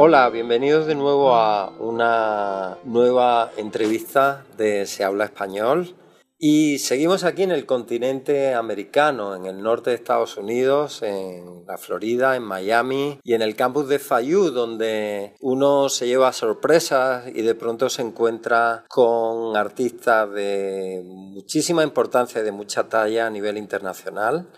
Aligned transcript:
Hola, 0.00 0.30
bienvenidos 0.30 0.86
de 0.86 0.94
nuevo 0.94 1.34
a 1.34 1.70
una 1.80 2.78
nueva 2.84 3.50
entrevista 3.56 4.46
de 4.56 4.86
Se 4.86 5.02
habla 5.02 5.24
español. 5.24 5.96
Y 6.38 6.78
seguimos 6.78 7.24
aquí 7.24 7.42
en 7.42 7.50
el 7.50 7.66
continente 7.66 8.54
americano, 8.54 9.34
en 9.34 9.46
el 9.46 9.60
norte 9.60 9.90
de 9.90 9.96
Estados 9.96 10.36
Unidos, 10.36 11.02
en 11.02 11.66
la 11.66 11.78
Florida, 11.78 12.36
en 12.36 12.44
Miami 12.44 13.18
y 13.24 13.34
en 13.34 13.42
el 13.42 13.56
campus 13.56 13.88
de 13.88 13.98
Fayú, 13.98 14.52
donde 14.52 15.34
uno 15.40 15.88
se 15.88 16.06
lleva 16.06 16.32
sorpresas 16.32 17.24
y 17.34 17.42
de 17.42 17.56
pronto 17.56 17.90
se 17.90 18.02
encuentra 18.02 18.84
con 18.88 19.56
artistas 19.56 20.30
de 20.30 21.02
muchísima 21.04 21.82
importancia 21.82 22.40
y 22.40 22.44
de 22.44 22.52
mucha 22.52 22.88
talla 22.88 23.26
a 23.26 23.30
nivel 23.30 23.58
internacional. 23.58 24.48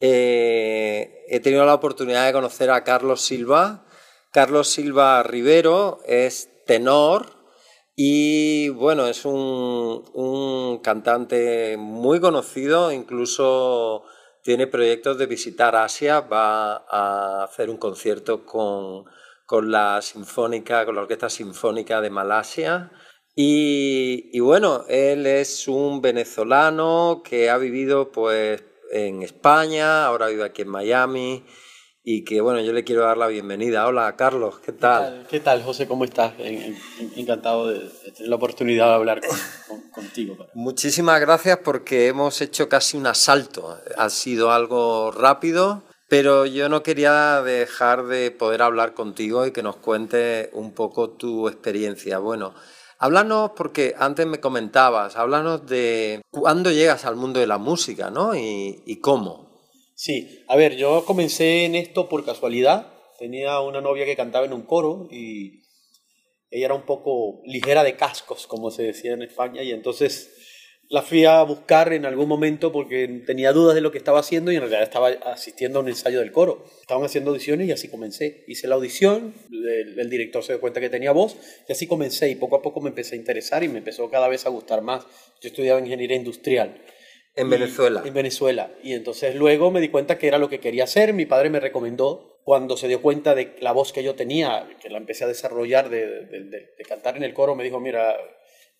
Eh, 0.00 1.26
he 1.28 1.40
tenido 1.40 1.66
la 1.66 1.74
oportunidad 1.74 2.24
de 2.24 2.32
conocer 2.32 2.70
a 2.70 2.82
Carlos 2.82 3.20
Silva. 3.20 3.84
Carlos 4.32 4.68
Silva 4.68 5.22
Rivero 5.24 5.98
es 6.06 6.48
tenor, 6.66 7.40
y 7.96 8.70
bueno, 8.70 9.08
es 9.08 9.26
un, 9.26 10.80
cantante 10.82 11.76
muy 11.76 12.18
conocido, 12.18 12.92
incluso 12.92 14.04
tiene 14.42 14.66
proyectos 14.66 15.18
de 15.18 15.26
visitar 15.26 15.76
Asia, 15.76 16.20
va 16.20 16.76
a 16.88 17.44
hacer 17.44 17.68
un 17.68 17.76
concierto 17.76 18.46
con, 18.46 19.04
la 19.70 20.00
Sinfónica, 20.00 20.86
con 20.86 20.94
la 20.94 21.02
Orquesta 21.02 21.28
Sinfónica 21.28 22.00
de 22.00 22.08
Malasia. 22.08 22.90
Y, 23.34 24.30
y, 24.32 24.40
bueno, 24.40 24.84
él 24.88 25.26
es 25.26 25.68
un 25.68 26.00
venezolano 26.00 27.22
que 27.22 27.50
ha 27.50 27.58
vivido 27.58 28.12
pues 28.12 28.64
en 28.92 29.22
España, 29.22 30.06
ahora 30.06 30.28
vive 30.28 30.44
aquí 30.44 30.62
en 30.62 30.68
Miami 30.68 31.44
y 32.02 32.24
que 32.24 32.40
bueno, 32.40 32.60
yo 32.60 32.72
le 32.72 32.84
quiero 32.84 33.02
dar 33.02 33.16
la 33.16 33.26
bienvenida. 33.26 33.86
Hola 33.86 34.16
Carlos, 34.16 34.58
¿qué 34.64 34.72
tal? 34.72 35.26
¿Qué 35.28 35.40
tal, 35.40 35.62
José? 35.62 35.86
¿Cómo 35.86 36.04
estás? 36.04 36.32
Encantado 37.16 37.68
de 37.68 37.80
tener 37.80 38.28
la 38.28 38.36
oportunidad 38.36 38.88
de 38.88 38.94
hablar 38.94 39.20
contigo. 39.92 40.36
Muchísimas 40.54 41.20
gracias 41.20 41.58
porque 41.58 42.08
hemos 42.08 42.40
hecho 42.40 42.68
casi 42.68 42.96
un 42.96 43.06
asalto. 43.06 43.78
Ha 43.96 44.08
sido 44.08 44.50
algo 44.50 45.10
rápido, 45.10 45.82
pero 46.08 46.46
yo 46.46 46.68
no 46.68 46.82
quería 46.82 47.42
dejar 47.42 48.06
de 48.06 48.30
poder 48.30 48.62
hablar 48.62 48.94
contigo 48.94 49.46
y 49.46 49.52
que 49.52 49.62
nos 49.62 49.76
cuente 49.76 50.50
un 50.54 50.72
poco 50.72 51.10
tu 51.10 51.48
experiencia. 51.48 52.18
Bueno, 52.18 52.54
háblanos 52.98 53.50
porque 53.54 53.94
antes 53.98 54.26
me 54.26 54.40
comentabas, 54.40 55.16
háblanos 55.16 55.66
de 55.66 56.22
cuándo 56.30 56.70
llegas 56.70 57.04
al 57.04 57.16
mundo 57.16 57.40
de 57.40 57.46
la 57.46 57.58
música, 57.58 58.10
¿no? 58.10 58.34
Y, 58.34 58.82
y 58.86 59.00
cómo. 59.00 59.49
Sí, 60.02 60.46
a 60.48 60.56
ver, 60.56 60.76
yo 60.76 61.04
comencé 61.04 61.66
en 61.66 61.74
esto 61.74 62.08
por 62.08 62.24
casualidad. 62.24 62.90
Tenía 63.18 63.60
una 63.60 63.82
novia 63.82 64.06
que 64.06 64.16
cantaba 64.16 64.46
en 64.46 64.54
un 64.54 64.62
coro 64.62 65.08
y 65.10 65.60
ella 66.50 66.64
era 66.64 66.74
un 66.74 66.86
poco 66.86 67.42
ligera 67.44 67.84
de 67.84 67.96
cascos, 67.96 68.46
como 68.46 68.70
se 68.70 68.82
decía 68.82 69.12
en 69.12 69.20
España, 69.20 69.62
y 69.62 69.72
entonces 69.72 70.30
la 70.88 71.02
fui 71.02 71.26
a 71.26 71.42
buscar 71.42 71.92
en 71.92 72.06
algún 72.06 72.28
momento 72.28 72.72
porque 72.72 73.24
tenía 73.26 73.52
dudas 73.52 73.74
de 73.74 73.82
lo 73.82 73.92
que 73.92 73.98
estaba 73.98 74.20
haciendo 74.20 74.50
y 74.50 74.54
en 74.54 74.62
realidad 74.62 74.84
estaba 74.84 75.08
asistiendo 75.08 75.80
a 75.80 75.82
un 75.82 75.88
ensayo 75.88 76.20
del 76.20 76.32
coro. 76.32 76.64
Estaban 76.80 77.04
haciendo 77.04 77.32
audiciones 77.32 77.68
y 77.68 77.72
así 77.72 77.88
comencé. 77.88 78.46
Hice 78.48 78.68
la 78.68 78.76
audición, 78.76 79.34
el, 79.52 80.08
director 80.08 80.42
se 80.42 80.54
dio 80.54 80.62
cuenta 80.62 80.80
que 80.80 80.88
tenía 80.88 81.12
voz 81.12 81.36
y 81.68 81.72
así 81.72 81.86
comencé 81.86 82.30
y 82.30 82.36
poco 82.36 82.56
a 82.56 82.62
poco 82.62 82.80
me 82.80 82.88
empecé 82.88 83.16
a 83.16 83.18
interesar 83.18 83.62
y 83.64 83.68
me 83.68 83.80
empezó 83.80 84.08
cada 84.08 84.28
vez 84.28 84.46
a 84.46 84.48
gustar 84.48 84.80
más. 84.80 85.04
Yo 85.42 85.50
estudiaba 85.50 85.78
ingeniería 85.78 86.16
industrial 86.16 86.80
en 87.34 87.50
Venezuela. 87.50 88.02
En 88.04 88.14
Venezuela. 88.14 88.70
Y 88.82 88.94
entonces 88.94 89.34
luego 89.34 89.70
me 89.70 89.80
di 89.80 89.88
cuenta 89.88 90.18
que 90.18 90.28
era 90.28 90.38
lo 90.38 90.48
que 90.48 90.60
quería 90.60 90.84
hacer. 90.84 91.12
Mi 91.12 91.26
padre 91.26 91.50
me 91.50 91.60
recomendó, 91.60 92.40
cuando 92.44 92.76
se 92.76 92.88
dio 92.88 93.00
cuenta 93.02 93.34
de 93.34 93.54
la 93.60 93.72
voz 93.72 93.92
que 93.92 94.02
yo 94.02 94.14
tenía, 94.14 94.68
que 94.80 94.90
la 94.90 94.98
empecé 94.98 95.24
a 95.24 95.28
desarrollar 95.28 95.88
de, 95.88 96.26
de, 96.26 96.84
cantar 96.88 97.16
en 97.16 97.22
el 97.22 97.34
coro, 97.34 97.54
me 97.54 97.64
dijo, 97.64 97.78
mira, 97.78 98.16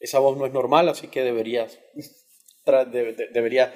esa 0.00 0.18
voz 0.18 0.36
no 0.36 0.46
es 0.46 0.52
normal, 0.52 0.88
así 0.88 1.08
que 1.08 1.22
deberías, 1.22 1.78
deberías 3.32 3.70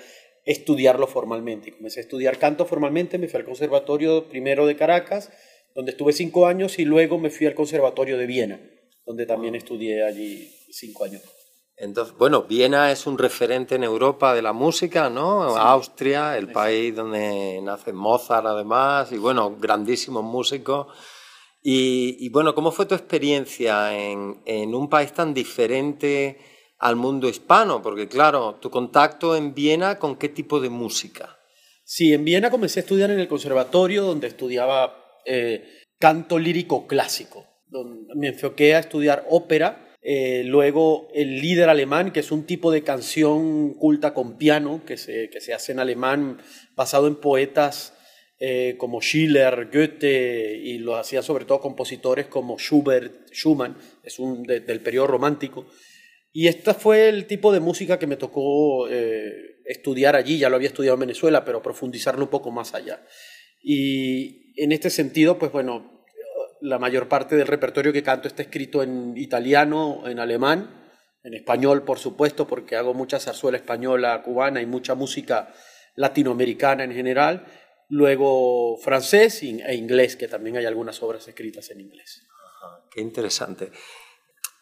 estudiarlo 0.44 1.06
formalmente. 1.06 1.68
Y 1.68 1.72
comencé 1.72 2.00
a 2.00 2.02
estudiar 2.02 2.38
canto 2.38 2.66
formalmente, 2.66 3.18
me 3.18 3.28
fui 3.28 3.38
al 3.38 3.46
Conservatorio 3.46 4.28
primero 4.28 4.66
de 4.66 4.76
Caracas, 4.76 5.30
donde 5.74 5.92
estuve 5.92 6.12
cinco 6.12 6.46
años, 6.46 6.78
y 6.78 6.84
luego 6.84 7.18
me 7.18 7.30
fui 7.30 7.46
al 7.46 7.54
Conservatorio 7.54 8.18
de 8.18 8.26
Viena, 8.26 8.60
donde 9.06 9.26
también 9.26 9.54
estudié 9.54 10.02
allí 10.02 10.52
cinco 10.70 11.04
años. 11.04 11.22
Entonces, 11.76 12.14
bueno, 12.16 12.42
Viena 12.44 12.92
es 12.92 13.06
un 13.06 13.18
referente 13.18 13.74
en 13.74 13.82
Europa 13.82 14.32
de 14.32 14.42
la 14.42 14.52
música, 14.52 15.10
¿no? 15.10 15.42
Austria, 15.56 16.38
el 16.38 16.52
país 16.52 16.94
donde 16.94 17.60
nace 17.62 17.92
Mozart 17.92 18.46
además, 18.46 19.10
y 19.10 19.18
bueno, 19.18 19.56
grandísimos 19.58 20.22
músicos. 20.22 20.86
Y, 21.66 22.28
bueno, 22.28 22.54
¿cómo 22.54 22.70
fue 22.70 22.84
tu 22.84 22.94
experiencia 22.94 23.96
en, 23.96 24.42
en, 24.44 24.74
un 24.74 24.90
país 24.90 25.14
tan 25.14 25.32
diferente 25.32 26.38
al 26.78 26.94
mundo 26.94 27.26
hispano? 27.26 27.80
Porque 27.80 28.06
claro, 28.06 28.56
tu 28.60 28.70
contacto 28.70 29.34
en 29.34 29.54
Viena, 29.54 29.98
¿con 29.98 30.16
qué 30.16 30.28
tipo 30.28 30.60
de 30.60 30.68
música? 30.68 31.38
Sí, 31.82 32.12
en 32.12 32.24
Viena 32.24 32.50
comencé 32.50 32.80
a 32.80 32.82
estudiar 32.82 33.10
en 33.10 33.18
el 33.18 33.28
conservatorio, 33.28 34.04
donde 34.04 34.26
estudiaba 34.26 34.94
eh, 35.24 35.64
canto 35.98 36.38
lírico 36.38 36.86
clásico. 36.86 37.46
Donde 37.66 38.14
me 38.14 38.28
enfoqué 38.28 38.74
a 38.74 38.80
estudiar 38.80 39.26
ópera 39.30 39.93
eh, 40.06 40.42
luego 40.44 41.08
el 41.14 41.40
líder 41.40 41.70
alemán, 41.70 42.12
que 42.12 42.20
es 42.20 42.30
un 42.30 42.44
tipo 42.44 42.70
de 42.70 42.82
canción 42.82 43.72
culta 43.72 44.12
con 44.12 44.36
piano 44.36 44.82
que 44.86 44.98
se, 44.98 45.30
que 45.30 45.40
se 45.40 45.54
hace 45.54 45.72
en 45.72 45.80
alemán 45.80 46.42
basado 46.76 47.06
en 47.06 47.16
poetas 47.16 47.94
eh, 48.38 48.74
como 48.76 49.00
Schiller, 49.00 49.70
Goethe 49.72 50.56
y 50.62 50.76
lo 50.76 50.96
hacían 50.96 51.22
sobre 51.22 51.46
todo 51.46 51.60
compositores 51.60 52.26
como 52.26 52.58
Schubert, 52.58 53.30
Schumann, 53.32 53.78
es 54.02 54.18
un 54.18 54.42
del 54.42 54.80
periodo 54.80 55.06
romántico. 55.06 55.66
Y 56.34 56.48
este 56.48 56.74
fue 56.74 57.08
el 57.08 57.26
tipo 57.26 57.50
de 57.50 57.60
música 57.60 57.98
que 57.98 58.06
me 58.06 58.18
tocó 58.18 58.86
eh, 58.90 59.62
estudiar 59.64 60.16
allí, 60.16 60.36
ya 60.36 60.50
lo 60.50 60.56
había 60.56 60.68
estudiado 60.68 60.96
en 60.96 61.00
Venezuela, 61.00 61.46
pero 61.46 61.62
profundizarlo 61.62 62.24
un 62.24 62.30
poco 62.30 62.50
más 62.50 62.74
allá. 62.74 63.02
Y 63.62 64.52
en 64.60 64.72
este 64.72 64.90
sentido, 64.90 65.38
pues 65.38 65.50
bueno, 65.50 65.93
la 66.64 66.78
mayor 66.78 67.08
parte 67.08 67.36
del 67.36 67.46
repertorio 67.46 67.92
que 67.92 68.02
canto 68.02 68.26
está 68.26 68.40
escrito 68.42 68.82
en 68.82 69.14
italiano, 69.18 70.02
en 70.06 70.18
alemán, 70.18 70.90
en 71.22 71.34
español, 71.34 71.82
por 71.82 71.98
supuesto, 71.98 72.46
porque 72.46 72.74
hago 72.74 72.94
mucha 72.94 73.20
zarzuela 73.20 73.58
española, 73.58 74.22
cubana 74.22 74.62
y 74.62 74.66
mucha 74.66 74.94
música 74.94 75.52
latinoamericana 75.94 76.84
en 76.84 76.92
general. 76.92 77.44
Luego 77.90 78.78
francés 78.78 79.42
e 79.42 79.74
inglés, 79.74 80.16
que 80.16 80.26
también 80.26 80.56
hay 80.56 80.64
algunas 80.64 81.02
obras 81.02 81.28
escritas 81.28 81.70
en 81.70 81.82
inglés. 81.82 82.22
qué 82.90 83.02
interesante. 83.02 83.70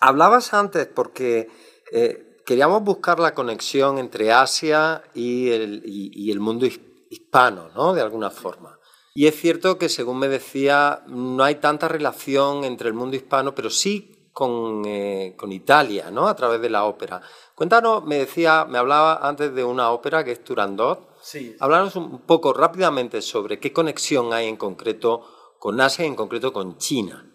Hablabas 0.01 0.53
antes 0.55 0.89
porque 0.89 1.49
eh, 1.93 2.37
queríamos 2.45 2.83
buscar 2.83 3.21
la 3.21 3.33
conexión 3.33 3.99
entre 3.99 4.33
Asia 4.33 5.05
y 5.15 5.51
el, 5.51 5.83
y 5.85 6.33
el 6.33 6.41
mundo 6.41 6.67
hispano, 7.11 7.71
¿no? 7.77 7.95
De 7.95 8.01
alguna 8.01 8.31
forma. 8.31 8.77
Y 9.15 9.27
es 9.27 9.39
cierto 9.39 9.79
que, 9.79 9.89
según 9.89 10.19
me 10.19 10.29
decía, 10.29 11.03
no 11.07 11.45
hay 11.45 11.57
tanta 11.57 11.89
relación 11.89 12.65
entre 12.65 12.89
el 12.89 12.95
mundo 12.95 13.17
hispano, 13.17 13.55
pero 13.55 13.69
sí 13.69 14.31
con, 14.33 14.85
eh, 14.87 15.35
con, 15.37 15.53
Italia, 15.53 16.11
¿no? 16.11 16.29
A 16.29 16.35
través 16.35 16.63
de 16.63 16.71
la 16.71 16.85
ópera. 16.85 17.21
Cuéntanos, 17.55 18.05
me 18.05 18.17
decía, 18.17 18.65
me 18.65 18.79
hablaba 18.79 19.27
antes 19.29 19.55
de 19.55 19.65
una 19.65 19.91
ópera 19.91 20.25
que 20.25 20.33
es 20.33 20.43
Turandot. 20.43 21.11
Sí. 21.23 21.55
Hablarnos 21.61 21.97
un 21.97 22.23
poco 22.23 22.55
rápidamente 22.55 23.21
sobre 23.21 23.61
qué 23.61 23.73
conexión 23.73 24.33
hay 24.33 24.49
en 24.49 24.57
concreto 24.57 25.27
con 25.59 25.81
Asia 25.81 26.05
y 26.05 26.09
en 26.09 26.17
concreto 26.17 26.53
con 26.53 26.79
China. 26.79 27.29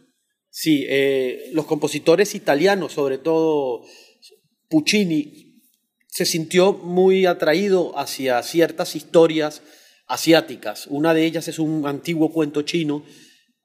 Sí, 0.49 0.85
eh, 0.89 1.51
los 1.53 1.65
compositores 1.67 2.33
italianos, 2.33 2.93
sobre 2.93 3.19
todo 3.19 3.83
Puccini, 4.69 5.61
se 6.07 6.25
sintió 6.25 6.73
muy 6.73 7.27
atraído 7.27 7.97
hacia 7.97 8.41
ciertas 8.41 8.95
historias 8.95 9.61
asiáticas. 10.07 10.87
Una 10.87 11.13
de 11.13 11.25
ellas 11.25 11.47
es 11.47 11.59
un 11.59 11.85
antiguo 11.85 12.31
cuento 12.31 12.61
chino 12.63 13.03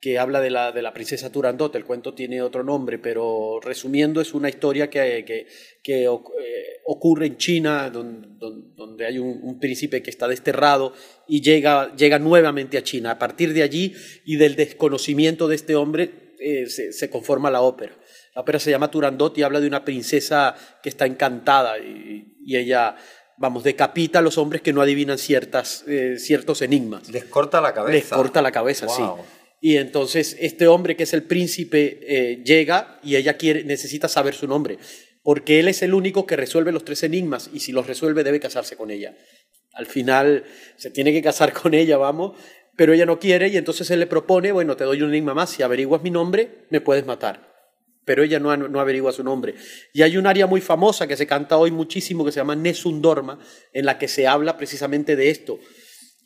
que 0.02 0.18
habla 0.18 0.40
de 0.40 0.50
la, 0.50 0.72
de 0.72 0.82
la 0.82 0.92
princesa 0.92 1.30
Turandot. 1.30 1.74
El 1.76 1.84
cuento 1.84 2.12
tiene 2.12 2.42
otro 2.42 2.64
nombre, 2.64 2.98
pero 2.98 3.60
resumiendo 3.62 4.20
es 4.20 4.34
una 4.34 4.48
historia 4.48 4.90
que, 4.90 5.24
que, 5.24 5.46
que 5.80 6.04
eh, 6.04 6.08
ocurre 6.84 7.26
en 7.26 7.36
China, 7.36 7.88
donde, 7.88 8.28
donde 8.74 9.06
hay 9.06 9.20
un, 9.20 9.60
príncipe 9.60 10.02
que 10.02 10.10
está 10.10 10.26
desterrado 10.26 10.92
y 11.28 11.40
llega, 11.40 11.94
llega 11.94 12.18
nuevamente 12.18 12.76
a 12.78 12.82
China. 12.82 13.12
A 13.12 13.18
partir 13.20 13.52
de 13.52 13.62
allí 13.62 13.94
y 14.24 14.34
del 14.36 14.56
desconocimiento 14.56 15.46
de 15.46 15.54
este 15.54 15.76
hombre 15.76 16.34
eh, 16.40 16.66
se, 16.66 16.92
se, 16.92 17.08
conforma 17.08 17.48
la 17.48 17.62
ópera. 17.62 17.96
La 18.34 18.42
ópera 18.42 18.58
se 18.58 18.72
llama 18.72 18.90
Turandot 18.90 19.38
y 19.38 19.44
habla 19.44 19.60
de 19.60 19.68
una 19.68 19.84
princesa 19.84 20.56
que 20.82 20.88
está 20.88 21.06
encantada 21.06 21.78
y, 21.78 22.38
y 22.44 22.56
ella 22.56 22.96
vamos, 23.42 23.64
decapita 23.64 24.20
a 24.20 24.22
los 24.22 24.38
hombres 24.38 24.62
que 24.62 24.72
no 24.72 24.80
adivinan 24.80 25.18
ciertas, 25.18 25.84
eh, 25.88 26.14
ciertos 26.16 26.62
enigmas. 26.62 27.08
Les 27.08 27.24
corta 27.24 27.60
la 27.60 27.74
cabeza. 27.74 27.92
Les 27.92 28.06
corta 28.06 28.40
la 28.40 28.52
cabeza, 28.52 28.86
sí. 28.88 29.02
Y 29.60 29.78
entonces 29.78 30.36
este 30.38 30.68
hombre 30.68 30.94
que 30.96 31.02
es 31.02 31.12
el 31.12 31.24
príncipe 31.24 31.98
eh, 32.02 32.42
llega 32.44 33.00
y 33.02 33.16
ella 33.16 33.36
quiere, 33.36 33.64
necesita 33.64 34.06
saber 34.06 34.34
su 34.34 34.46
nombre, 34.46 34.78
porque 35.24 35.58
él 35.58 35.66
es 35.66 35.82
el 35.82 35.92
único 35.92 36.24
que 36.24 36.36
resuelve 36.36 36.70
los 36.70 36.84
tres 36.84 37.02
enigmas 37.02 37.50
y 37.52 37.58
si 37.60 37.72
los 37.72 37.88
resuelve 37.88 38.22
debe 38.22 38.38
casarse 38.38 38.76
con 38.76 38.92
ella. 38.92 39.16
Al 39.72 39.86
final 39.86 40.44
se 40.76 40.90
tiene 40.90 41.12
que 41.12 41.20
casar 41.20 41.52
con 41.62 41.74
ella, 41.74 41.96
vamos, 41.96 42.38
pero 42.76 42.92
ella 42.92 43.06
no 43.06 43.18
quiere 43.18 43.48
y 43.48 43.56
entonces 43.56 43.90
él 43.90 43.98
le 43.98 44.06
propone, 44.06 44.52
bueno, 44.52 44.76
te 44.76 44.84
doy 44.84 45.02
un 45.02 45.08
enigma 45.08 45.34
más, 45.34 45.50
si 45.50 45.64
averiguas 45.64 46.02
mi 46.02 46.10
nombre, 46.10 46.66
me 46.70 46.80
puedes 46.80 47.04
matar. 47.06 47.51
Pero 48.04 48.24
ella 48.24 48.40
no, 48.40 48.50
averigua 48.80 49.12
su 49.12 49.22
nombre. 49.22 49.54
Y 49.92 50.02
hay 50.02 50.16
un 50.16 50.26
área 50.26 50.46
muy 50.46 50.60
famosa 50.60 51.06
que 51.06 51.16
se 51.16 51.26
canta 51.26 51.56
hoy 51.56 51.70
muchísimo 51.70 52.24
que 52.24 52.32
se 52.32 52.40
llama 52.40 52.56
Nessun 52.56 53.00
Dorma, 53.00 53.38
en 53.72 53.86
la 53.86 53.98
que 53.98 54.08
se 54.08 54.26
habla 54.26 54.56
precisamente 54.56 55.14
de 55.14 55.30
esto. 55.30 55.58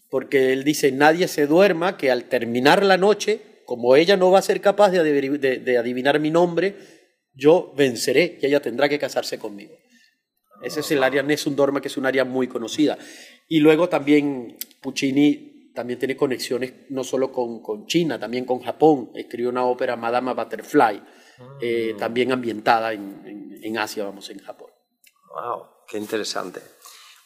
Porque 0.08 0.52
él 0.52 0.64
dice, 0.64 0.92
nadie 0.92 1.28
se 1.28 1.46
duerma, 1.46 1.96
que 1.96 2.10
al 2.10 2.24
terminar 2.24 2.84
la 2.84 2.96
noche, 2.96 3.40
como 3.66 3.96
ella 3.96 4.16
no 4.16 4.30
va 4.30 4.38
a 4.38 4.42
ser 4.42 4.60
capaz 4.60 4.90
de, 4.90 5.76
adivinar 5.78 6.18
mi 6.20 6.30
nombre, 6.30 6.76
yo 7.34 7.74
venceré 7.76 8.38
y 8.40 8.46
ella 8.46 8.60
tendrá 8.60 8.88
que 8.88 8.98
casarse 8.98 9.38
conmigo. 9.38 9.74
Ese 10.62 10.80
es 10.80 10.90
el 10.90 11.02
área 11.02 11.22
Nessun 11.22 11.54
Dorma, 11.54 11.82
que 11.82 11.88
es 11.88 11.96
un 11.98 12.06
área 12.06 12.24
muy 12.24 12.46
conocida. 12.46 12.96
Y 13.48 13.60
luego 13.60 13.90
también 13.90 14.56
Puccini 14.80 15.72
también 15.74 15.98
tiene 15.98 16.16
conexiones 16.16 16.72
no 16.88 17.04
solo 17.04 17.30
con, 17.30 17.60
con 17.60 17.86
China, 17.86 18.18
también 18.18 18.46
con 18.46 18.60
Japón. 18.60 19.10
Escribió 19.14 19.50
una 19.50 19.66
ópera, 19.66 19.94
Madama 19.94 20.32
Butterfly, 20.32 21.02
eh, 21.60 21.92
ah. 21.94 21.98
también 21.98 22.32
ambientada 22.32 22.92
en, 22.92 23.58
en, 23.62 23.78
Asia, 23.78 24.04
vamos, 24.04 24.28
en 24.30 24.38
Japón. 24.40 24.70
¡Wow! 25.30 25.64
¡Qué 25.86 25.98
interesante! 25.98 26.60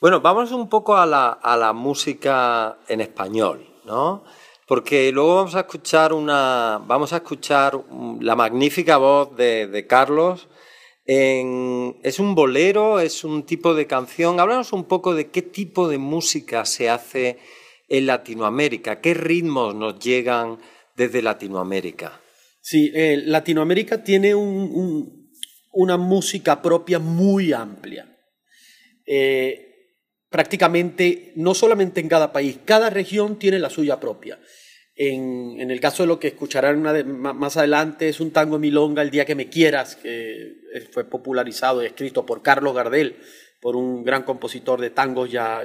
Bueno, 0.01 0.21
vamos 0.21 0.51
un 0.53 0.69
poco 0.69 0.97
a 0.97 1.07
la, 1.07 1.31
a 1.31 1.57
la 1.57 1.73
música 1.73 2.79
en 2.89 3.01
español, 3.01 3.67
¿no? 3.85 4.25
Porque 4.67 5.11
luego 5.13 5.37
vamos 5.37 5.55
a 5.57 5.61
escuchar 5.61 6.13
una, 6.13 6.81
vamos 6.87 7.13
a 7.13 7.17
escuchar 7.17 7.79
la 8.21 8.37
magnífica 8.37 8.97
voz 8.97 9.35
de, 9.37 9.67
de 9.67 9.87
Carlos. 9.87 10.49
En, 11.05 11.99
¿Es 12.03 12.21
un 12.21 12.35
bolero? 12.35 13.01
¿Es 13.01 13.25
un 13.25 13.43
tipo 13.45 13.75
de 13.75 13.87
canción? 13.87 14.39
Háblanos 14.39 14.73
un 14.73 14.85
poco 14.85 15.15
de 15.15 15.31
qué 15.31 15.43
tipo 15.43 15.89
de 15.89 15.99
música 15.99 16.65
se 16.65 16.89
hace 16.89 17.39
en 17.89 18.07
Latinoamérica, 18.07 19.01
qué 19.01 19.13
ritmos 19.15 19.75
nos 19.75 19.99
llegan 19.99 20.59
desde 20.97 21.21
Latinoamérica. 21.21 22.21
Sí, 22.61 22.93
eh, 22.95 23.23
Latinoamérica 23.25 24.05
tiene 24.05 24.35
una 24.35 25.97
música 25.97 26.61
propia 26.61 26.99
muy 26.99 27.53
amplia. 27.53 28.07
Eh, 29.07 29.67
prácticamente, 30.29 31.33
no 31.37 31.55
solamente 31.55 32.01
en 32.01 32.09
cada 32.09 32.33
país, 32.33 32.59
cada 32.65 32.91
región 32.91 33.39
tiene 33.39 33.59
la 33.59 33.71
suya 33.71 33.99
propia. 33.99 34.39
En, 34.95 35.71
el 35.71 35.81
caso 35.81 36.03
de 36.03 36.09
lo 36.09 36.21
que 36.21 36.29
escucharán 36.29 36.83
más 37.17 37.57
adelante, 37.57 38.11
es 38.11 38.21
un 38.21 38.33
tango 38.33 38.59
milonga, 38.59 39.01
El 39.01 39.11
día 39.11 39.25
que 39.25 39.35
me 39.35 39.49
quieras, 39.49 39.97
que 39.97 40.57
fue 40.93 41.09
popularizado 41.09 41.83
y 41.83 41.87
escrito 41.87 42.27
por 42.27 42.43
Carlos 42.43 42.75
Gardel, 42.75 43.17
por 43.63 43.77
un 43.77 44.05
gran 44.05 44.25
compositor 44.25 44.81
de 44.81 44.91
tangos 44.91 45.31
ya, 45.31 45.63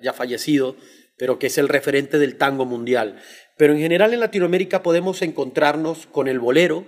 ya 0.00 0.12
fallecido, 0.12 0.76
pero 1.18 1.38
que 1.38 1.48
es 1.48 1.58
el 1.58 1.68
referente 1.68 2.18
del 2.18 2.36
tango 2.36 2.64
mundial. 2.64 3.20
Pero 3.56 3.74
en 3.74 3.80
general 3.80 4.14
en 4.14 4.20
Latinoamérica 4.20 4.82
podemos 4.82 5.20
encontrarnos 5.20 6.06
con 6.06 6.28
el 6.28 6.38
bolero. 6.38 6.86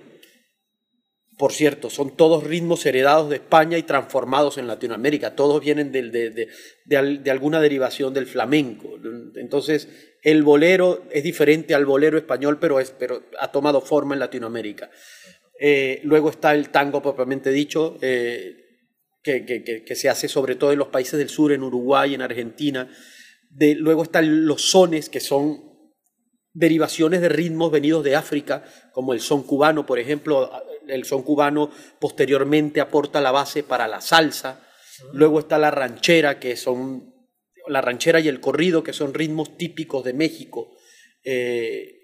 Por 1.36 1.52
cierto, 1.52 1.90
son 1.90 2.16
todos 2.16 2.44
ritmos 2.44 2.86
heredados 2.86 3.28
de 3.30 3.36
España 3.36 3.76
y 3.76 3.82
transformados 3.82 4.56
en 4.56 4.66
Latinoamérica. 4.66 5.34
Todos 5.34 5.60
vienen 5.60 5.90
de, 5.90 6.48
de, 6.84 7.30
alguna 7.30 7.60
derivación 7.60 8.14
del 8.14 8.26
flamenco. 8.26 8.98
Entonces, 9.34 9.88
el 10.22 10.42
bolero 10.42 11.02
es 11.10 11.24
diferente 11.24 11.74
al 11.74 11.86
bolero 11.86 12.18
español, 12.18 12.58
pero, 12.60 12.78
es, 12.78 12.90
pero 12.92 13.22
ha 13.40 13.50
tomado 13.50 13.80
forma 13.80 14.14
en 14.14 14.20
Latinoamérica. 14.20 14.90
Eh, 15.58 16.00
luego 16.04 16.30
está 16.30 16.54
el 16.54 16.68
tango 16.68 17.02
propiamente 17.02 17.50
dicho, 17.50 17.98
eh, 18.00 18.56
que, 19.22 19.44
que, 19.44 19.94
se 19.94 20.08
hace 20.08 20.28
sobre 20.28 20.54
todo 20.54 20.72
en 20.72 20.78
los 20.78 20.88
países 20.88 21.18
del 21.18 21.28
sur, 21.28 21.52
en 21.52 21.62
Uruguay, 21.62 22.14
en 22.14 22.22
Argentina. 22.22 22.88
De, 23.50 23.74
luego 23.74 24.04
están 24.04 24.46
los 24.46 24.70
sones, 24.70 25.10
que 25.10 25.20
son 25.20 25.70
derivaciones 26.52 27.20
de 27.20 27.28
ritmos 27.28 27.70
venidos 27.70 28.02
de 28.04 28.16
África, 28.16 28.64
como 28.92 29.12
el 29.12 29.20
son 29.20 29.42
cubano, 29.42 29.86
por 29.86 29.98
ejemplo. 29.98 30.50
El 30.88 31.04
son 31.04 31.22
cubano 31.22 31.70
posteriormente 32.00 32.80
aporta 32.80 33.20
la 33.20 33.30
base 33.30 33.62
para 33.62 33.86
la 33.86 34.00
salsa. 34.00 34.66
Luego 35.12 35.38
está 35.38 35.58
la 35.58 35.70
ranchera, 35.70 36.40
que 36.40 36.56
son 36.56 37.14
la 37.68 37.80
ranchera 37.80 38.20
y 38.20 38.28
el 38.28 38.40
corrido, 38.40 38.82
que 38.82 38.92
son 38.92 39.14
ritmos 39.14 39.56
típicos 39.56 40.04
de 40.04 40.12
México, 40.12 40.72
eh, 41.24 41.96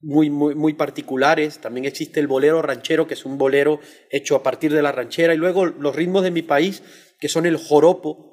muy, 0.00 0.30
muy, 0.30 0.54
muy 0.54 0.74
particulares. 0.74 1.58
También 1.58 1.84
existe 1.84 2.20
el 2.20 2.26
bolero 2.26 2.62
ranchero, 2.62 3.06
que 3.06 3.14
es 3.14 3.24
un 3.24 3.38
bolero 3.38 3.80
hecho 4.10 4.36
a 4.36 4.42
partir 4.42 4.72
de 4.72 4.82
la 4.82 4.92
ranchera. 4.92 5.34
Y 5.34 5.38
luego 5.38 5.66
los 5.66 5.96
ritmos 5.96 6.22
de 6.22 6.30
mi 6.30 6.42
país, 6.42 6.82
que 7.18 7.28
son 7.28 7.46
el 7.46 7.56
joropo, 7.56 8.32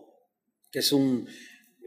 que 0.72 0.80
es, 0.80 0.92
un, 0.92 1.28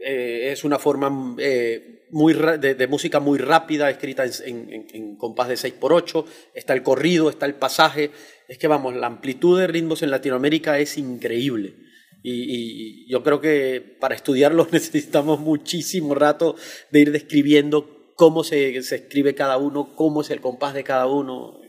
eh, 0.05 0.51
es 0.51 0.63
una 0.63 0.79
forma 0.79 1.35
eh, 1.39 2.05
muy, 2.11 2.33
de, 2.33 2.87
música 2.87 3.19
muy 3.19 3.39
rápida, 3.39 3.89
escrita 3.89 4.23
en, 4.45 5.15
compás 5.17 5.47
de 5.47 5.55
6x8, 5.55 6.25
está 6.53 6.73
el 6.73 6.83
corrido, 6.83 7.29
está 7.29 7.45
el 7.45 7.55
pasaje. 7.55 8.11
Es 8.47 8.57
que 8.57 8.67
vamos, 8.67 8.95
la 8.95 9.07
amplitud 9.07 9.59
de 9.59 9.67
ritmos 9.67 10.03
en 10.03 10.11
Latinoamérica 10.11 10.79
es 10.79 10.97
increíble. 10.97 11.75
Y, 12.21 13.09
yo 13.09 13.23
creo 13.23 13.41
que 13.41 13.97
para 13.99 14.15
estudiarlos 14.15 14.71
necesitamos 14.71 15.39
muchísimo 15.39 16.15
rato 16.15 16.55
de 16.91 16.99
ir 16.99 17.11
describiendo 17.11 18.13
cómo 18.15 18.43
se, 18.43 18.81
se 18.83 18.95
escribe 18.95 19.35
cada 19.35 19.57
uno, 19.57 19.95
cómo 19.95 20.21
es 20.21 20.29
el 20.29 20.41
compás 20.41 20.73
de 20.73 20.83
cada 20.83 21.07
uno. 21.07 21.59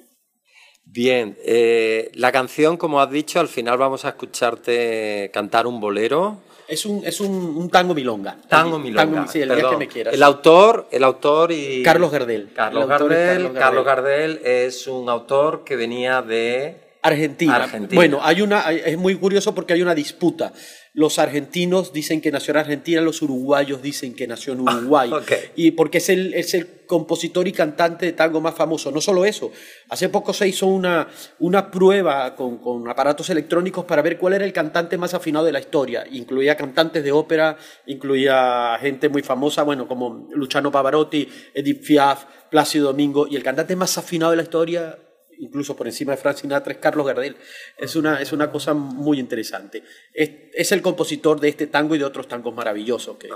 Bien, 0.85 1.37
eh, 1.45 2.11
la 2.15 2.31
canción, 2.31 2.77
como 2.77 3.01
has 3.01 3.11
dicho, 3.11 3.41
al 3.41 3.49
final 3.49 3.79
vamos 3.79 4.05
a 4.05 4.11
escucharte 4.11 5.31
cantar 5.33 5.67
un 5.67 5.81
bolero. 5.81 6.43
Es 6.67 6.87
un, 6.87 7.05
es 7.05 7.21
un, 7.21 7.69
tango 7.71 7.95
milonga. 7.95 8.39
Tango 8.49 8.79
milonga. 8.79 9.27
sí, 9.27 9.43
el 9.43 9.55
día 9.55 9.71
que 9.71 9.77
me 9.77 9.89
quieras. 9.89 10.15
El 10.15 10.23
autor, 10.23 10.89
el 10.91 11.05
autor 11.05 11.53
y... 11.53 11.83
Carlos 11.83 12.11
Gardel. 12.11 12.51
Carlos 12.55 12.89
Gardel, 12.89 13.53
Carlos 13.53 13.85
Gardel. 13.85 14.41
es 14.45 14.87
un 14.87 15.09
autor 15.09 15.65
que 15.65 15.77
venía 15.77 16.23
de... 16.23 16.81
Argentina. 17.05 17.56
Argentina. 17.56 17.95
Bueno, 17.95 18.21
hay 18.23 18.41
una, 18.41 18.73
es 18.73 18.97
muy 18.97 19.15
curioso 19.17 19.55
porque 19.55 19.75
hay 19.75 19.83
una 19.83 19.95
disputa. 19.95 20.55
Los 20.95 21.19
argentinos 21.19 21.93
dicen 21.93 22.23
que 22.23 22.33
nació 22.33 22.53
en 22.53 22.59
Argentina, 22.59 23.03
los 23.03 23.21
uruguayos 23.21 23.83
dicen 23.83 24.15
que 24.15 24.27
nació 24.27 24.55
en 24.55 24.61
Uruguay. 24.61 25.11
Y 25.55 25.73
porque 25.73 25.99
es 25.99 26.09
el, 26.09 26.33
es 26.33 26.55
el 26.55 26.67
compositor 26.87 27.47
y 27.47 27.53
cantante 27.53 28.06
de 28.06 28.12
tango 28.12 28.41
más 28.41 28.55
famoso. 28.55 28.91
No 28.91 29.03
solo 29.03 29.27
eso, 29.27 29.53
hace 29.91 30.09
poco 30.09 30.33
se 30.33 30.49
hizo 30.49 30.67
una, 30.67 31.06
una 31.41 31.71
prueba 31.71 32.35
con, 32.35 32.56
con, 32.56 32.89
aparatos 32.89 33.29
electrónicos 33.29 33.85
para 33.85 34.01
ver 34.01 34.17
cuál 34.17 34.33
era 34.33 34.47
el 34.47 34.53
cantante 34.55 34.97
más 34.97 35.12
afinado 35.12 35.45
de 35.45 35.53
la 35.53 35.61
historia. 35.61 36.06
Incluía 36.11 36.56
cantantes 36.56 37.05
de 37.05 37.12
ópera, 37.12 37.59
incluía 37.85 38.79
gente 38.81 39.11
muy 39.11 39.23
famosa, 39.23 39.63
bueno, 39.63 39.87
como 39.87 40.29
Luciano 40.32 40.73
Pavarotti, 40.73 41.29
Edith 41.53 41.87
Piaf, 41.87 42.25
Plácido 42.49 42.87
Domingo, 42.87 43.27
y 43.29 43.37
el 43.37 43.43
cantante 43.43 43.77
más 43.77 43.99
afinado 43.99 44.31
de 44.31 44.39
la 44.39 44.44
historia 44.44 44.99
incluso 45.38 45.76
por 45.76 45.86
encima 45.86 46.12
de 46.12 46.19
Frank 46.19 46.36
Sinatra, 46.36 46.72
es 46.72 46.79
Carlos 46.79 47.06
Gardel. 47.06 47.36
Es 47.76 47.96
una, 47.96 48.20
es 48.20 48.32
una 48.32 48.50
cosa 48.50 48.74
muy 48.74 49.19
interesante. 49.19 49.82
Es, 50.12 50.31
es 50.53 50.72
el 50.72 50.82
compositor 50.82 51.41
de 51.41 51.48
este 51.48 51.67
tango 51.67 51.94
y 51.94 51.98
de 51.98 52.05
otros 52.05 52.29
tangos 52.29 52.55
maravillosos 52.55 53.17
que, 53.17 53.29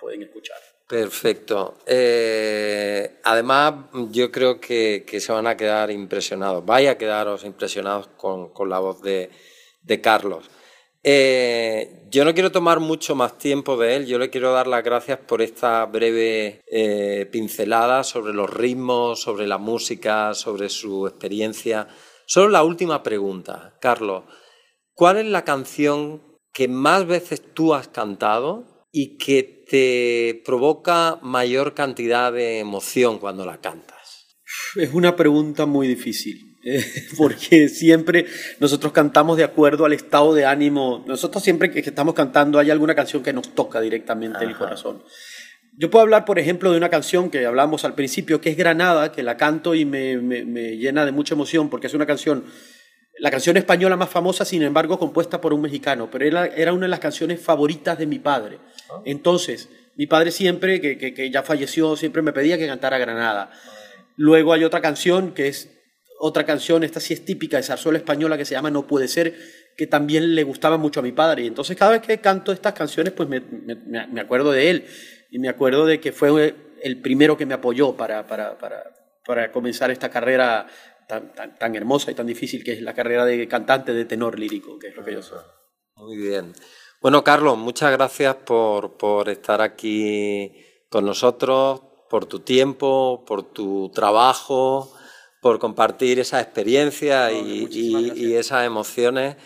pueden 0.00 0.22
escuchar. 0.22 0.58
Perfecto. 0.88 1.78
Eh, 1.86 3.20
además, 3.24 3.74
yo 4.10 4.30
creo 4.30 4.60
que, 4.60 5.04
que, 5.06 5.20
se 5.20 5.32
van 5.32 5.46
a 5.46 5.56
quedar 5.56 5.90
impresionados. 5.90 6.64
Vaya 6.64 6.92
a 6.92 6.98
quedaros 6.98 7.44
impresionados 7.44 8.08
con, 8.16 8.50
con 8.50 8.70
la 8.70 8.78
voz 8.78 9.02
de, 9.02 9.30
de 9.82 10.00
Carlos. 10.00 10.50
Eh, 11.08 12.08
yo 12.10 12.24
no 12.24 12.34
quiero 12.34 12.50
tomar 12.50 12.80
mucho 12.80 13.14
más 13.14 13.38
tiempo 13.38 13.76
de 13.76 13.94
él, 13.94 14.06
yo 14.06 14.18
le 14.18 14.28
quiero 14.28 14.52
dar 14.52 14.66
las 14.66 14.82
gracias 14.82 15.20
por 15.20 15.40
esta 15.40 15.86
breve 15.86 16.62
eh, 16.68 17.28
pincelada 17.30 18.02
sobre 18.02 18.34
los 18.34 18.50
ritmos, 18.50 19.20
sobre 19.20 19.46
la 19.46 19.56
música, 19.56 20.34
sobre 20.34 20.68
su 20.68 21.06
experiencia. 21.06 21.86
Solo 22.26 22.48
la 22.48 22.64
última 22.64 23.04
pregunta, 23.04 23.78
Carlos. 23.80 24.24
¿Cuál 24.94 25.18
es 25.18 25.26
la 25.26 25.44
canción 25.44 26.22
que 26.52 26.66
más 26.66 27.06
veces 27.06 27.40
tú 27.54 27.72
has 27.72 27.86
cantado 27.86 28.88
y 28.90 29.16
que 29.16 29.44
te 29.70 30.42
provoca 30.44 31.20
mayor 31.22 31.74
cantidad 31.74 32.32
de 32.32 32.58
emoción 32.58 33.20
cuando 33.20 33.46
la 33.46 33.60
cantas? 33.60 34.40
Es 34.74 34.92
una 34.92 35.14
pregunta 35.14 35.66
muy 35.66 35.86
difícil. 35.86 36.55
porque 37.16 37.68
siempre 37.68 38.26
nosotros 38.58 38.92
cantamos 38.92 39.36
de 39.36 39.44
acuerdo 39.44 39.84
al 39.84 39.92
estado 39.92 40.34
de 40.34 40.44
ánimo. 40.44 41.04
Nosotros 41.06 41.42
siempre 41.42 41.70
que 41.70 41.80
estamos 41.80 42.14
cantando 42.14 42.58
hay 42.58 42.70
alguna 42.70 42.94
canción 42.94 43.22
que 43.22 43.32
nos 43.32 43.54
toca 43.54 43.80
directamente 43.80 44.44
el 44.44 44.56
corazón. 44.56 45.02
Yo 45.78 45.90
puedo 45.90 46.02
hablar, 46.02 46.24
por 46.24 46.38
ejemplo, 46.38 46.70
de 46.70 46.78
una 46.78 46.88
canción 46.88 47.30
que 47.30 47.44
hablamos 47.44 47.84
al 47.84 47.94
principio, 47.94 48.40
que 48.40 48.50
es 48.50 48.56
Granada, 48.56 49.12
que 49.12 49.22
la 49.22 49.36
canto 49.36 49.74
y 49.74 49.84
me, 49.84 50.16
me, 50.16 50.76
llena 50.78 51.04
de 51.04 51.12
mucha 51.12 51.34
emoción, 51.34 51.68
porque 51.68 51.86
es 51.86 51.92
una 51.92 52.06
canción, 52.06 52.44
la 53.18 53.30
canción 53.30 53.58
española 53.58 53.94
más 53.94 54.08
famosa, 54.08 54.46
sin 54.46 54.62
embargo, 54.62 54.98
compuesta 54.98 55.38
por 55.38 55.52
un 55.52 55.60
mexicano, 55.60 56.08
pero 56.10 56.24
era, 56.24 56.46
era 56.46 56.72
una 56.72 56.86
de 56.86 56.88
las 56.88 57.00
canciones 57.00 57.40
favoritas 57.40 57.98
de 57.98 58.06
mi 58.06 58.18
padre. 58.18 58.58
Ah. 58.90 59.02
Entonces, 59.04 59.68
mi 59.96 60.06
padre 60.06 60.30
siempre, 60.30 60.80
que, 60.80 60.96
que, 60.96 61.12
que 61.12 61.30
ya 61.30 61.42
falleció, 61.42 61.94
siempre 61.94 62.22
me 62.22 62.32
pedía 62.32 62.56
que 62.56 62.66
cantara 62.66 62.96
Granada. 62.96 63.50
Luego 64.16 64.54
hay 64.54 64.64
otra 64.64 64.80
canción 64.80 65.34
que 65.34 65.48
es 65.48 65.75
otra 66.18 66.44
canción, 66.44 66.84
esta 66.84 67.00
sí 67.00 67.14
es 67.14 67.24
típica 67.24 67.56
de 67.56 67.62
zarzuela 67.62 67.98
española 67.98 68.36
que 68.36 68.44
se 68.44 68.54
llama 68.54 68.70
No 68.70 68.86
puede 68.86 69.08
ser, 69.08 69.34
que 69.76 69.86
también 69.86 70.34
le 70.34 70.42
gustaba 70.44 70.78
mucho 70.78 71.00
a 71.00 71.02
mi 71.02 71.12
padre. 71.12 71.42
Y 71.42 71.46
entonces 71.46 71.76
cada 71.76 71.92
vez 71.92 72.02
que 72.02 72.20
canto 72.20 72.52
estas 72.52 72.72
canciones, 72.72 73.12
pues 73.12 73.28
me, 73.28 73.40
me, 73.40 74.20
acuerdo 74.20 74.52
de 74.52 74.70
él. 74.70 74.86
Y 75.30 75.38
me 75.38 75.48
acuerdo 75.48 75.86
de 75.86 76.00
que 76.00 76.12
fue 76.12 76.54
el 76.82 77.00
primero 77.00 77.36
que 77.36 77.46
me 77.46 77.54
apoyó 77.54 77.94
para, 77.96 78.26
para, 78.26 78.56
para, 78.58 78.84
para 79.24 79.52
comenzar 79.52 79.90
esta 79.90 80.08
carrera 80.08 80.66
tan, 81.08 81.34
tan, 81.34 81.58
tan, 81.58 81.74
hermosa 81.76 82.10
y 82.10 82.14
tan 82.14 82.26
difícil 82.26 82.64
que 82.64 82.72
es 82.72 82.82
la 82.82 82.94
carrera 82.94 83.24
de 83.24 83.46
cantante 83.48 83.92
de 83.92 84.04
tenor 84.04 84.38
lírico, 84.38 84.78
que 84.78 84.88
es 84.88 84.96
lo 84.96 85.04
que 85.04 85.12
yo 85.12 85.22
soy. 85.22 85.40
Muy 85.96 86.16
bien. 86.16 86.52
Bueno, 87.02 87.22
Carlos, 87.22 87.58
muchas 87.58 87.92
gracias 87.92 88.34
por, 88.36 88.96
por 88.96 89.28
estar 89.28 89.60
aquí 89.60 90.52
con 90.88 91.04
nosotros, 91.04 91.82
por 92.08 92.26
tu 92.26 92.40
tiempo, 92.40 93.24
por 93.26 93.42
tu 93.42 93.90
trabajo, 93.94 94.95
por 95.46 95.60
compartir 95.60 96.18
esa 96.18 96.40
experiencia 96.40 97.30
y, 97.30 97.68
y, 97.70 98.34
esas 98.34 98.66
emociones. 98.66 99.36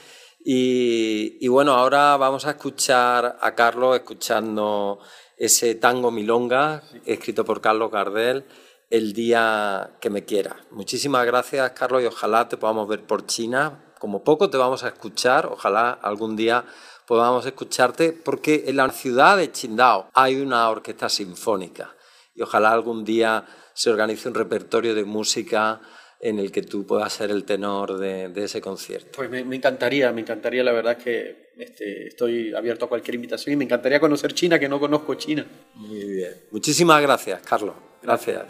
Y, 0.43 1.37
y, 1.43 1.49
bueno, 1.49 1.75
ahora 1.75 2.17
vamos 2.17 2.47
a 2.47 2.53
escuchar 2.53 3.37
a 3.39 3.55
Carlos 3.55 3.97
escuchando 3.97 5.01
ese 5.37 5.75
tango 5.75 6.11
milonga 6.11 6.83
escrito 7.05 7.45
por 7.45 7.61
Carlos 7.61 7.91
Gardel, 7.91 8.47
El 8.89 9.13
día 9.13 9.99
que 10.01 10.09
me 10.09 10.25
quiera. 10.25 10.57
Muchísimas 10.71 11.27
gracias, 11.27 11.71
Carlos, 11.73 12.03
y 12.03 12.07
ojalá 12.07 12.49
te 12.49 12.57
podamos 12.57 12.89
ver 12.89 13.07
por 13.07 13.27
China. 13.27 13.93
Como 13.99 14.25
poco 14.25 14.49
te 14.49 14.57
vamos 14.57 14.83
a 14.85 14.89
escuchar, 14.89 15.45
ojalá 15.53 15.91
algún 15.91 16.35
día 16.35 16.65
podamos 17.07 17.45
escucharte, 17.45 18.15
porque 18.15 18.65
en 18.69 18.77
la 18.77 18.89
ciudad 18.89 19.37
de 19.37 19.51
Qingdao 19.51 20.09
hay 20.15 20.41
una 20.41 20.71
orquesta 20.71 21.11
sinfónica 21.11 21.95
y 22.35 22.43
ojalá 22.43 22.73
algún 22.73 23.05
día 23.05 23.45
se 23.75 23.91
organice 23.91 24.29
un 24.29 24.35
repertorio 24.35 24.95
de 24.95 25.05
música 25.05 25.81
en 26.21 26.39
el 26.39 26.53
que 26.53 26.63
tú 26.63 26.87
puedas 26.87 27.13
ser 27.13 27.31
el 27.31 27.45
tenor 27.45 27.97
de, 27.99 28.31
ese 28.37 28.61
concierto. 28.61 29.11
Pues 29.17 29.31
me, 29.31 29.41
encantaría, 29.57 30.13
me 30.13 30.21
encantaría, 30.21 30.63
la 30.63 30.73
verdad 30.73 30.99
que 30.99 31.51
este, 31.57 32.09
estoy 32.09 32.53
abierto 32.55 32.85
a 32.85 32.89
cualquier 32.89 33.15
invitación 33.15 33.55
y 33.55 33.57
me 33.57 33.65
encantaría 33.65 33.99
conocer 33.99 34.35
China, 34.35 34.59
que 34.59 34.69
no 34.69 34.79
conozco 34.79 35.15
China. 35.15 35.47
Muy 35.75 36.05
bien. 36.05 36.35
Muchísimas 36.51 37.01
gracias, 37.01 37.41
Carlos. 37.41 37.75
Gracias. 38.03 38.45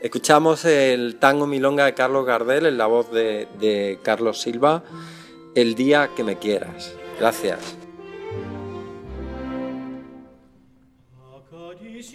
Escuchamos 0.00 0.64
el 0.64 1.16
tango 1.16 1.46
milonga 1.46 1.84
de 1.84 1.94
Carlos 1.94 2.24
Gardel 2.24 2.66
en 2.66 2.78
la 2.78 2.86
voz 2.86 3.10
de, 3.12 3.48
de 3.58 3.98
Carlos 4.02 4.40
Silva, 4.40 4.84
El 5.54 5.74
día 5.74 6.10
que 6.16 6.24
me 6.24 6.38
quieras. 6.38 6.94
Gracias. 7.18 7.79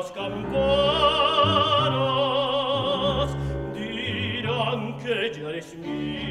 las 0.00 0.12
campanas 0.12 0.40
dirán 3.74 4.96
que 4.98 5.30
ya 5.34 5.48
eres 5.50 5.76
mío 5.76 6.29